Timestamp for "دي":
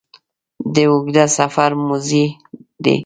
2.83-2.97